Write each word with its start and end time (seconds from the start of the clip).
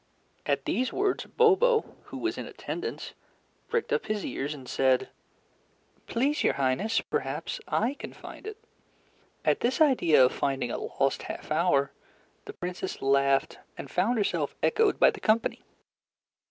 At 0.47 0.65
these 0.65 0.91
words, 0.91 1.25
Bobo, 1.27 1.95
who 2.05 2.17
was 2.17 2.35
in 2.35 2.47
attendance, 2.47 3.13
pricked 3.69 3.93
up 3.93 4.07
his 4.07 4.25
ears 4.25 4.51
and 4.55 4.67
said, 4.67 5.09
"Please, 6.07 6.43
Your 6.43 6.55
Highness, 6.55 7.01
perhaps 7.01 7.59
I 7.67 7.93
can 7.93 8.11
find 8.11 8.47
it." 8.47 8.57
At 9.45 9.59
this 9.59 9.79
idea 9.79 10.25
of 10.25 10.33
finding 10.33 10.71
a 10.71 10.79
lost 10.79 11.21
half 11.21 11.51
hour, 11.51 11.91
the 12.45 12.53
Princess 12.53 12.99
laughed, 13.03 13.59
and 13.77 13.91
found 13.91 14.17
herself 14.17 14.55
echoed 14.63 14.97
by 14.99 15.11
the 15.11 15.19
company. 15.21 15.61